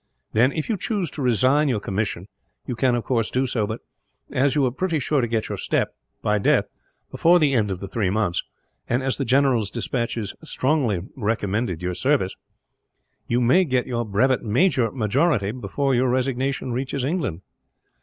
[0.33, 2.27] Then, if you choose to resign your commission,
[2.65, 3.81] you can of course do so but,
[4.31, 5.93] as you are pretty sure to get your step,
[6.23, 6.65] by death,
[7.11, 8.41] before the end of the three months;
[8.89, 12.35] and as the general's despatches strongly recommend your services,
[13.27, 17.43] you may get your brevet majority before your resignation reaches England.